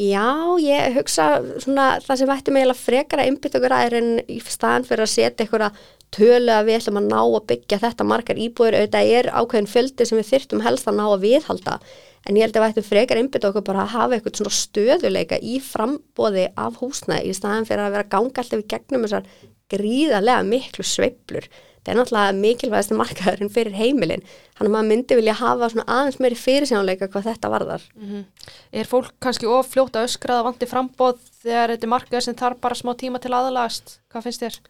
[0.00, 1.24] Já, ég hugsa
[1.60, 5.12] svona það sem ættum eiginlega frekara einbytt okkur að er en í staðan fyrir að
[5.12, 5.72] setja einhverja
[6.14, 10.06] tölu að við ætlum að ná að byggja þetta margar íbúður, auðvitað er ákveðin fjöldi
[10.08, 11.78] sem við þyrtum helst að ná að viðhalda
[12.26, 15.38] en ég held að við ættum frekar einbytt okkur bara að hafa eitthvað svona stöðuleika
[15.40, 19.30] í frambóði af húsnæði í staðan fyrir að vera ganga alltaf í gegnum þessar
[19.70, 21.46] gríðarlega miklu sveiblur
[21.80, 24.24] það er náttúrulega mikilvægast markaðurinn fyrir heimilin
[24.58, 28.24] hann að maður myndi vilja hafa svona aðeins meiri fyrirsjónleika hvað þetta varðar mm -hmm.
[28.72, 32.74] Er fólk kannski of fljóta öskraða vandi frambóð þegar þetta er markaður sem þarf bara
[32.74, 34.00] smá tíma til aðalagast?
[34.12, 34.60] Hvað finnst þér?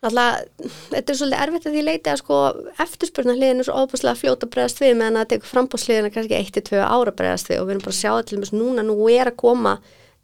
[0.00, 2.36] Náttúrulega, þetta er svolítið erfitt að því leiti að sko
[2.80, 7.12] eftirspurnarliðin er svo óbúslega fljóta bregðast við meðan að þetta er frambóðsliðina kannski 1-2 ára
[7.18, 7.58] bregðast við.
[7.60, 9.74] Og við erum bara að sjá þetta til og með núna, nú er að koma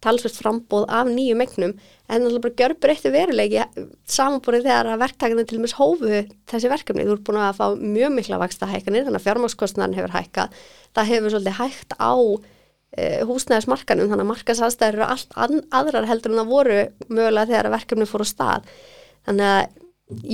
[0.01, 1.75] talsvist frambóð af nýju megnum
[2.07, 6.19] en náttúrulega bara gjör breytti veruleiki samanbúrið þegar að verktakana til og með hófu
[6.51, 10.13] þessi verkefni, þú ert búin að fá mjög mikla vaksta hækkanir, þannig að fjármákskostnarn hefur
[10.13, 10.45] hækka,
[10.97, 16.43] það hefur svolítið hægt á e, húsnæðismarkanum þannig að markasastæður eru allt aðrar heldur en
[16.43, 18.71] það voru mögulega þegar verkefni fór á stað
[19.27, 19.81] þannig að,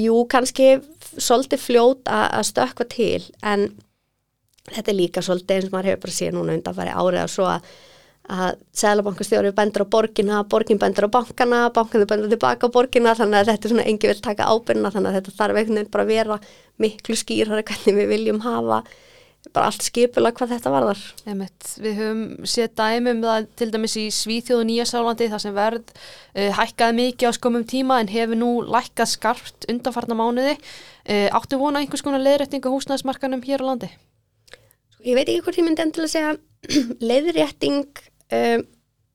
[0.03, 0.69] jú, kannski
[1.17, 3.71] svolítið fljót að stökka til en
[4.69, 7.49] þetta er líka svolítið eins og maður hefur bara síðan núna undanfæri árið og svo
[7.51, 7.73] að
[8.31, 13.41] að Sælabankastjóri bendur á borgina, borgin bendur á bankana, bankanu bendur tilbaka á borgina þannig
[13.41, 16.05] að þetta er svona engi vil taka ábyrna þannig að þetta þarf einhvern veginn bara
[16.05, 16.37] að vera
[16.79, 18.79] miklu skýrari hvernig við viljum hafa
[19.51, 21.01] bara allt skipulega hvað þetta varðar.
[21.29, 26.49] Emitt, við höfum séð dæmum það til dæmis í Svíþjóðu Nýjasálandi þar sem verð uh,
[26.59, 30.55] hækkaði mikið á skomum tíma en hefur nú lækkað skarpt undanfarnar mánuði.
[31.03, 33.91] Uh, áttu vona einhvers konar leiðrættingu húsnæðismarkanum hér á landi?
[35.03, 36.37] Ég veit ekki hvort ég myndi endilega segja
[37.11, 37.83] leiðrætting
[38.31, 38.65] um,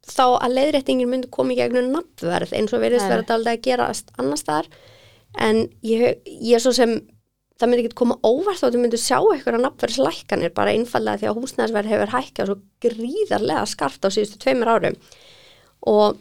[0.09, 3.88] þá að leiðrættingin myndi koma í gegnum nafnverð eins og verðist verið að gera
[4.21, 4.69] annars þar
[5.38, 6.99] en ég, ég er svo sem
[7.59, 11.29] það myndi ekki koma óvart þá að þú myndi sjá eitthvað nafnverðslækkanir bara einfallega því
[11.31, 14.99] að húsnæðisverð hefur hækkað svo gríðarlega skarft á síðustu tveimur árum.
[15.90, 16.18] Og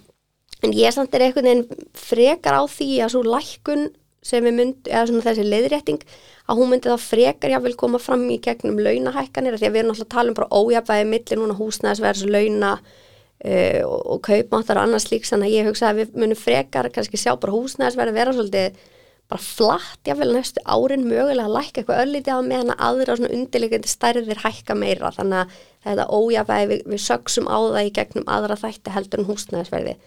[0.66, 3.90] en ég samt er einhvern veginn frekar á því að svo lækkun
[4.26, 6.06] sem við myndum, eða svona þessi leiðrétting
[6.50, 9.94] að hún myndi þá frekar jáfnvel koma fram í gegnum launahækkanir því að við erum
[9.94, 14.88] alltaf að tala um bara ójafæði millir núna húsnæðisverðs, launa uh, og, og kaupmáttar og
[14.88, 18.36] annars líks þannig að ég hugsa að við munum frekar kannski sjá bara húsnæðisverði vera
[18.36, 18.82] svolítið
[19.28, 23.34] bara flatt jáfnvel næstu árin mögulega að lækka eitthvað öllítið á meðan að aðra svona
[23.38, 28.30] undirleikandi stærðir hækka meira þannig að þetta ójafæði við, við sögsum á það í gegnum
[28.38, 29.98] aðra þætti heldur en húsnæðisverði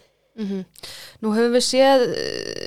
[0.41, 0.65] Mm -hmm.
[1.21, 2.03] Nú höfum við séð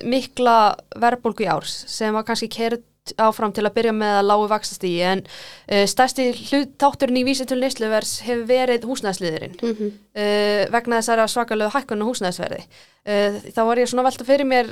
[0.06, 2.84] mikla verðbólgu í árs sem var kannski kert
[3.18, 5.24] áfram til að byrja með að lágu vaxast í en
[5.72, 6.32] uh, stærsti
[6.80, 9.92] þátturinn í vísitölu nýsluvers hefur verið húsnæðsliðurinn mm -hmm.
[9.92, 12.64] uh, vegna þessara svakalögu hækkunu húsnæðsverði.
[13.04, 14.68] Uh, þá var ég svona velta fyrir mér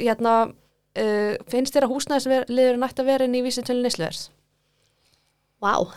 [0.00, 0.52] hérna,
[1.52, 4.28] finnst þér að húsnæðsliðurinn ætti að vera inn í vísitölu nýsluvers?
[5.56, 5.88] Vá, wow.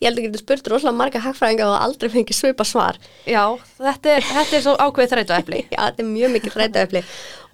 [0.00, 2.98] ég held að geta spurt rosalega marga hagfræðinga og aldrei fengið svipa svar
[3.30, 5.60] Já, þetta er, þetta er svo ákveðið þrættu epli.
[5.74, 7.02] Já, þetta er mjög mikið þrætaefli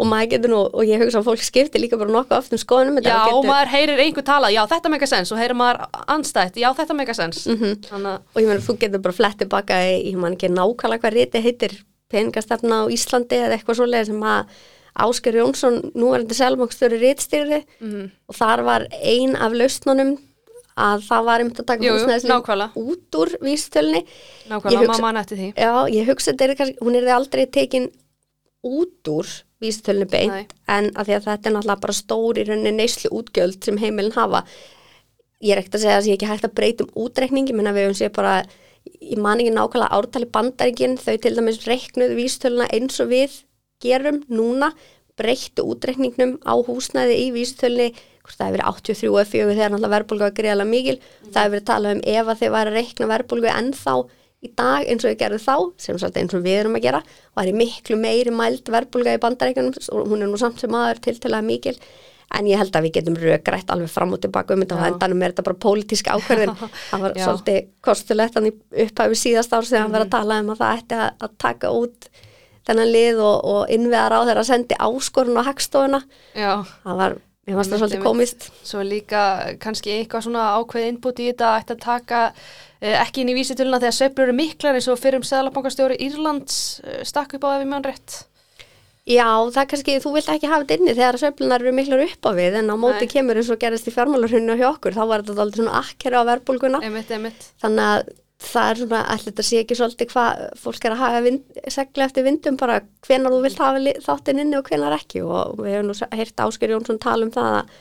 [0.00, 2.62] og maður getur nú, og ég hugsa að fólk skipti líka bara nokkuð oft um
[2.62, 5.85] skoðunum Já, og maður heyrir einhver tala, já, þetta meika sens og heyrir maður
[6.16, 7.44] anstætt, já, þetta meika sens.
[7.46, 11.04] Þannig að, og ég meina þú getur bara flett tilbaka í, ég man ekki nákvæmlega
[11.04, 11.76] hvað riti heitir
[12.12, 14.56] peningastefna á Íslandi eða eitthvað svoleið sem að
[14.92, 18.11] Ásker Jónsson, núverandi selmangstöru ritstýri mhm.
[18.28, 20.18] og þar var ein af lausnunum
[20.72, 22.68] að það var einmitt að taka nákvæmlega.
[22.76, 24.05] út úr vísitölni
[24.48, 25.48] nákvæmlega, hugsa- mamma eftir því.
[25.57, 27.90] Já, ég hugsa þetta er kannski, hún er aldrei tekin
[28.64, 29.26] út úr
[29.61, 30.46] vísitölni beint Nei.
[30.68, 34.16] en að því að þetta er náttúrulega bara stór í rauninni neyslu útgjöld sem heimilin
[34.16, 34.44] hafa
[35.42, 37.70] ég er ekkert að segja að ég er ekki hægt að breyta um útreikningi menn
[37.70, 38.35] að við höfum sé bara
[39.02, 43.42] ég man ekki nákvæmlega ártali bandaríkin þau til dæmis reiknuðu vísitöluna eins og við
[43.82, 44.72] gerum núna
[45.18, 47.90] breyttu útreikningnum á húsnæði í vísitölni
[48.22, 51.54] hvort það hefur verið 83 og 4 þegar náttúrulega verðbólga var greiðalega mikil það hefur
[51.54, 53.96] verið talað um ef að þið væri að reikna verðbólgu ennþá
[54.42, 57.02] í dag eins og þið gerðu þá sem svolítið eins og við erum að gera
[57.38, 61.02] var í miklu meiri mæld verðbólga í bandaríkanum og hún er nú samt sem aður
[61.04, 61.76] tiltalega mikil.
[62.32, 65.22] En ég held að við getum rökrætt alveg fram og tilbaka um þetta og endanum
[65.22, 66.54] er þetta bara pólitísk ákverðin
[66.90, 68.52] það var svolítið kostulegt hann í
[68.86, 71.72] upphæfi síðast árs þegar hann var að tala um að það ætti að, að taka
[71.76, 72.08] út
[72.68, 76.03] þennan lið og, og innveðar á þeirra sendi áskorun á hagstofuna.
[76.87, 77.16] Það var,
[77.51, 78.51] ég varst það svolítið komist.
[78.66, 79.22] Svo líka
[79.62, 82.25] kannski eitthvað svona ákveð innbúti í þetta ætti að taka
[82.81, 86.61] eh, ekki inn í vísitöluna þegar sveiflur eru miklar eins og fyrir um seðlabankastjóri Írlands
[86.87, 88.22] eh, stakk upp á ef ég mann rétt.
[89.03, 92.31] Já, það kannski, þú vilt ekki hafa þetta inni þegar sveiflunar eru miklar upp á
[92.38, 93.11] við en á móti Nei.
[93.11, 96.29] kemur eins og gerist í fjármálarhunni hjá okkur, þá var þetta aldrei svona akkera á
[96.29, 96.79] verðbólguna.
[97.64, 101.22] Þannig að það er svona, allir þetta sé ekki svolítið hvað fólk er að hafa
[101.24, 105.62] vind, segla eftir vindum bara hvenar þú vilt hafa þáttinn inni og hvenar ekki og
[105.62, 107.76] við hefum nú heyrt Ásker Jónsson tala um það að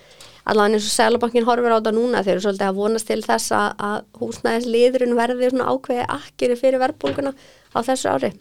[0.52, 3.52] allavega eins og Sælabankin horfir á þetta núna þeir eru svolítið að vonast til þess
[3.54, 7.36] að, að húsnæðisliðurinn verði svona ákveði akkeri fyrir verðbólguna
[7.78, 8.32] á þessu ári.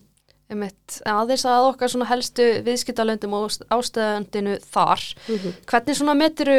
[0.51, 5.05] Einmitt, aðeins að okkar svona helstu viðskiptalöndum og ástöðandinu þar.
[5.71, 6.57] Hvernig svona meturu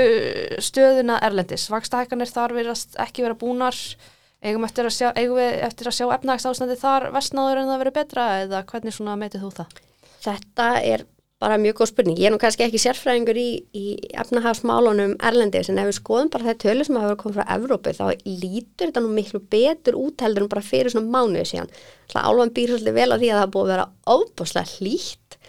[0.64, 1.66] stöðuna erlendis?
[1.74, 3.76] Vakstahækanir þar verðast ekki vera búnar,
[4.42, 7.98] eigum eftir að sjá, eigum við eftir að sjá efnagsástandi þar vestnáður en það verið
[7.98, 9.82] betra eða hvernig svona metið þú það?
[10.22, 11.06] Þetta er
[11.42, 12.18] bara mjög góð spurning.
[12.22, 13.86] Ég er nú kannski ekki sérfræðingur í, í
[14.22, 17.94] efnahafsmálunum erlendis en ef við skoðum bara það tölu sem hafa að koma frá Evrópi
[17.98, 21.72] þá lítur þetta nú miklu betur út heldur en bara fyrir svona mánuði síðan.
[22.14, 25.40] Það álvan býr svolítið vel á því að það búið að vera óbúslega hlýtt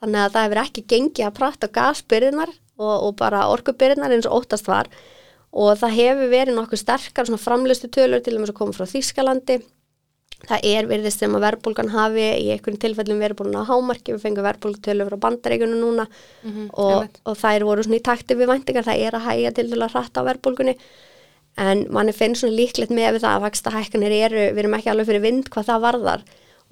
[0.00, 4.40] þannig að það hefur ekki gengið að prata gasbyrðinar og, og bara orkubyrðinar eins og
[4.40, 4.88] óttast var
[5.54, 9.60] og það hefur verið nokkuð sterkar svona framlustu tölur til þess að koma frá Þýskalandi.
[10.44, 14.12] Það er virðist sem að verðbólgan hafi í einhverjum tilfellum verið búin á hámarki.
[14.12, 16.04] Við fengum verðbólgutölur frá bandareikunum núna.
[16.42, 17.20] Mhm, og, einmitt.
[17.24, 18.84] og þær voru svona í takti við væntingar.
[18.84, 20.76] Það er að hægja til að hratta á verðbólgunni.
[21.56, 25.06] En manni finnst svona líklegt með það að vaksta hækkanir eru, við erum ekki alveg
[25.06, 26.24] fyrir vind hvað það varðar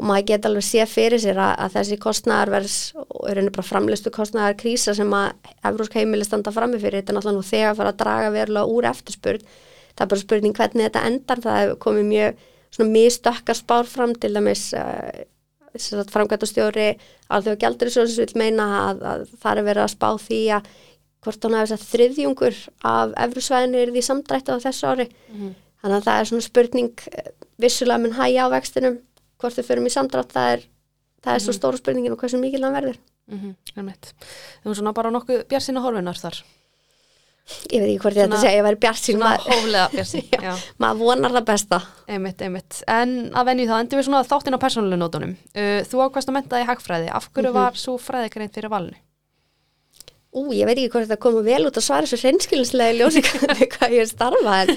[0.02, 3.66] og maður geta alveg sé fyrir sér að, að þessi kostnæðarvers og er henni bara
[3.68, 7.70] framlistu kostnæðar krísa sem að evrósk heimili standa frammi fyrir, þetta er náttúrulega nú þegar
[7.70, 9.44] að fara að draga verulega úr eftirspurn.
[9.92, 14.16] Það er bara spurning hvernig þetta endar það hefur komið mjög svona mistökkar spár fram
[14.18, 15.22] til dæmis uh,
[16.10, 16.88] framkvæmtastjóri
[17.30, 20.72] alþjóða gjaldurisjóðsins vil meina að, að það er verið að spá því að
[21.22, 22.60] hvort hann hefði þess að þriðjungur
[22.90, 25.08] af efrusvæðinu er því samdrætti á þessu ári.
[25.82, 27.30] Þannig að það er svona spurning eh,
[27.62, 28.98] vissulega mun hægja á vextinum
[29.42, 30.64] hvort þau förum í samdrátt það er,
[31.24, 32.98] það er svo stóra spurningin og hversu mikil hann verður
[33.30, 33.54] Mm -hmm.
[33.76, 36.42] Þú erum svona bara nokkuð bjarsina horfinar þar.
[37.72, 39.52] ég veit ekki hvort ég ætti að Svona- segja ég væri bjart sín Svona maður,
[39.52, 40.22] hóflega bjarsin.
[40.42, 40.54] Já.
[40.78, 42.82] maður vonar það besta Einmitt, einmitt.
[42.88, 45.36] En að venju þá endur við svona þáttinn á persónuleg nótunum.
[45.54, 47.08] Uh, þú ákvæmst að menta í hagfræði.
[47.12, 47.54] Af hverju Mhm.
[47.54, 48.96] var svo fræðikreint fyrir valinu?
[50.32, 53.20] Ú, ég veit ekki hvort þetta komið vel út að svara svo hreinskilinslega í ljósi
[53.26, 54.70] hvernig hvað ég starfa en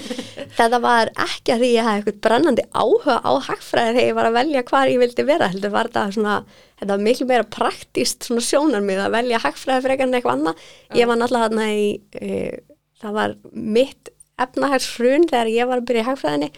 [0.57, 4.27] þetta var ekki að því ég hafði eitthvað brennandi áhuga á hagfræði þegar ég var
[4.27, 6.35] að velja hvar ég vildi vera heldur var þetta svona,
[6.81, 10.67] þetta var miklu meira praktist svona sjónarmið að velja hagfræði frekar en eitthvað annað.
[10.99, 11.87] Ég var náttúrulega þarna í
[12.19, 12.51] e,
[12.99, 13.39] það var
[13.79, 14.13] mitt
[14.43, 16.51] efnahagshrun þegar ég var að byrja í hagfræðinni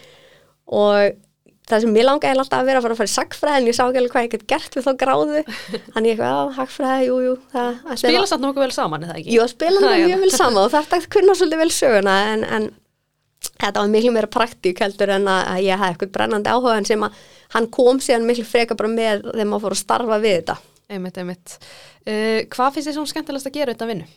[0.77, 1.21] og
[1.67, 3.75] það sem mér langaði alltaf að vera að fara að fara í sagfræði en ég
[3.77, 7.07] sá ekki alveg hvað ég gett gert við þá gráðu þannig ég eitthvað, já, hagfræði,
[7.09, 9.33] jú, jú það, ætli Spila það- samt nokkuð vel saman, eða ekki?
[9.35, 10.05] Jú, spila það já.
[10.07, 12.69] mjög vel saman og þetta kunna svolítið vel söguna en, en
[13.57, 17.03] þetta var miklu meira praktík heldur en að ég hafði eitthvað brennandi áhuga en sem
[17.05, 17.19] að
[17.53, 20.55] hann kom síðan miklu freka bara með þegar maður fór að starfa við þetta.
[20.87, 21.57] Einmitt, einmitt.
[22.07, 24.07] Uh, hvað finnst þið svona skemmtilegast að gera þetta vinnu?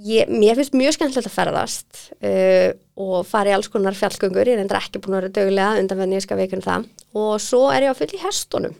[0.00, 4.56] Ég, mér finnst mjög skemmtilegt að ferðast uh, og fara í alls konar fjallgöngur, ég
[4.56, 6.86] er endur ekki búin að vera dögulega undan fyrir ég skal veikuna það
[7.20, 8.78] og svo er ég á full í hestunum.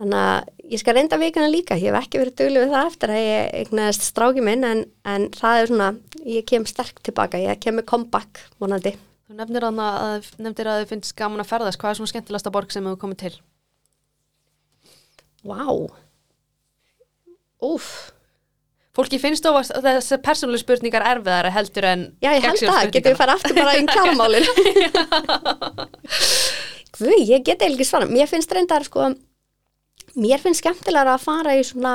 [0.00, 3.14] Þannig að ég skal reynda vikuna líka, ég hef ekki verið dögulega við það eftir
[3.14, 5.88] að ég eignaðist stráki minn en, en það er svona,
[6.36, 8.94] ég kem sterk tilbaka, ég kem með comeback vonandi.
[9.30, 11.80] Þú nefnir, að, að, nefnir að þið finnst gaman að ferðast.
[11.80, 13.34] Hvað er svona skemmtilegasta borg sem hefur komið til?
[15.46, 15.68] Vá.
[17.68, 17.92] Úf.
[18.96, 23.12] Fólki finnst þó að þessi persónuleg spurningar erfiðara heldur en Já, ég held það, getur
[23.12, 24.46] við fara aftur bara í kjármálin
[26.98, 29.12] Guð, ég get eiginlega ekki svara Mér finnst reyndar sko
[30.18, 31.94] Mér finnst skemmtilega að fara í svona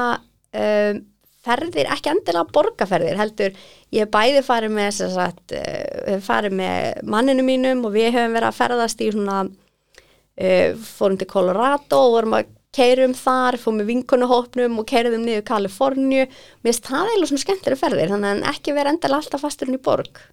[0.56, 1.04] um,
[1.46, 3.58] ferðir, ekki endilega borgarferðir heldur,
[3.94, 8.60] ég bæði farið með sagt, uh, farið með manninu mínum og við höfum verið að
[8.60, 14.80] ferðast í svona uh, fórum til Colorado og vorum að keirum þar, fórum með vinkunuhópnum
[14.82, 16.28] og keirum niður Kaliforníu.
[16.28, 19.84] Mér finnst það eiginlega svona skemmtilega ferðir þannig að ekki vera endilega alltaf fasturinn í
[19.90, 20.24] borg.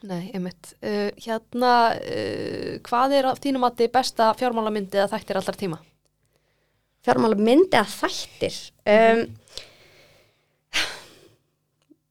[0.00, 0.72] Nei, einmitt.
[0.80, 5.80] Uh, hérna, uh, hvað er þínum að þið besta fjármálamyndi að þættir allar tíma?
[7.06, 8.58] fjármála myndi að þættir
[8.92, 9.22] um,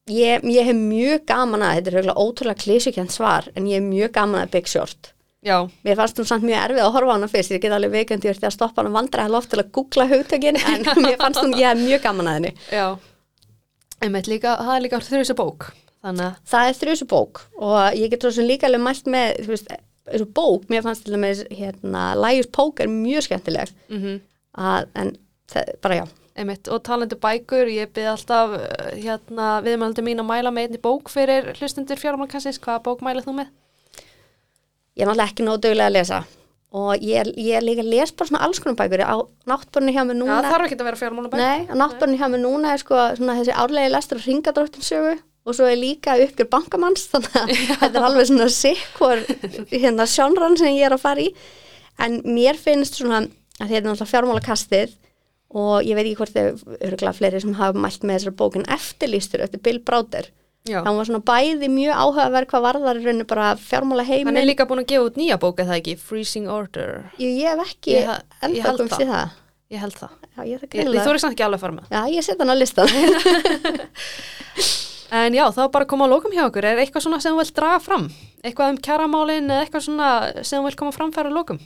[0.10, 4.14] ég, ég hef mjög gaman að þetta er ótrúlega klísukjönd svar en ég hef mjög
[4.18, 5.14] gaman að Big Short
[5.46, 5.56] Já,
[5.88, 8.28] mér fannst hún samt mjög erfið að horfa á hana fyrst ég get alveg veikandi
[8.28, 11.70] verið að stoppa hana vandræða loft til að googla hugtökin en mér fannst hún ég
[11.70, 12.88] hef mjög gaman að henni já.
[14.04, 15.70] Einmitt líka, það er líka þrjusu bók.
[16.04, 19.54] Þannig að, það er þrjusu bók og ég get svo líka alveg mælt með þú
[19.54, 19.74] veist,
[20.12, 24.20] þessu bók, mér fannst til dæmis hérna, Lægjus Pók er mjög skemmtileg mm
[24.60, 25.12] að, en
[25.52, 26.06] það, bara já
[26.40, 28.56] einmitt, og talandi bækur, ég byrði alltaf,
[28.96, 32.60] hérna, viðmælandi mín að mæla með einni bók fyrir hlustundur fjármálkassins.
[32.64, 33.50] Hvaða bók mælið þú með?
[35.00, 36.20] Ég er náttúrulega ekki nóg dögulega að lesa.
[36.70, 39.02] Og ég, ég líka að lesa bara svona alls konar bækur.
[39.02, 39.18] Á
[39.50, 41.40] náttbörnu hjá mér Já, núna það þarf ekki að vera fjármálabæk.
[41.40, 45.16] Nei, á náttbörnu hjá mér núna er sko svona þessi árlegi lestur og ringadróttinsögu
[45.50, 49.24] og svo er líka uppgjör bankamanns þannig að þetta er alveg svona sikkur
[49.72, 51.32] hérna sjónrann sem ég er að fara í.
[52.00, 53.32] En mér finnst svona að
[53.64, 54.98] þetta er náttúrulega fjármálakastið
[55.50, 59.42] og ég veit ekki hvort þau örgulega fleiri sem hafa mælt með þessar bókin eftirlýstur
[59.48, 60.30] eftir Bill Browder
[60.68, 60.82] Já.
[60.84, 64.50] það var svona bæði mjög áhugaverð hvað varðar í rauninu bara fjármála Hann er heiminn
[64.50, 65.96] líka búin að gefa út nýja bók, eða ekki?
[65.98, 67.06] Freezing Order.
[67.18, 69.14] ég, ég hef ekki Ég ég held komst það.
[69.14, 69.38] það
[69.70, 70.14] Ég held það.
[70.26, 71.90] Já, ég, það Ég, ég er samt ekki alveg að fara með.
[71.94, 72.90] Já, ég set hann á listan
[75.20, 76.66] En já, þá bara að koma að lókum hjá okkur.
[76.70, 78.04] Er eitthvað svona sem þú vilt draga fram?
[78.46, 80.10] Eitthvað um kjaramálin eða eitthvað svona
[80.46, 81.58] sem þú vilt koma framfæra lókum?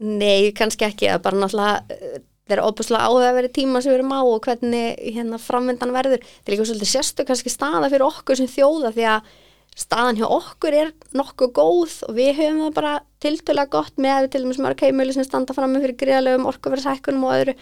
[0.00, 4.14] Nei, kannski ekki, það er bara náttúrulega það er óbúslega áhugaverið tíma sem við erum
[4.14, 8.38] á og hvernig hérna framvindan verður það er líka svolítið sérstu kannski staða fyrir okkur
[8.38, 9.32] sem þjóða því að
[9.76, 14.22] staðan hjá okkur er nokkuð góð og við höfum það bara tiltölega gott með að
[14.24, 17.56] við til dæmis mörg heimili sem standa fram með fyrir greiðlegum orkuverðshækkunum og öðru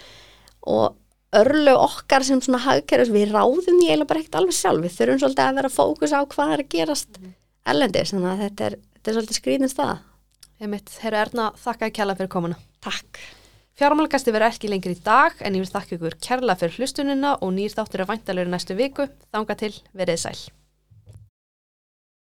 [0.75, 1.01] og
[1.35, 5.23] örlög okkar sem svona hagkerfis, við ráðum því eiginlega bara ekkert alveg sjálf, við þurfum
[5.23, 7.23] svolítið að vera fókus á hvað er að gerast
[7.73, 9.97] ellendis, þannig að þetta er, þetta er svolítið staða.
[10.63, 12.61] Einmitt, herru Erna, þakka að kjalla fyrir komuna.
[12.85, 13.19] Takk.
[13.75, 17.57] Fjármálgasti verður ekki lengri í dag en ég vil þakka ykkur kærla fyrir hlustunina og
[17.57, 19.09] nýr þáttur er væntalega næstu viku.
[19.35, 20.43] Þanga til, verið sæl.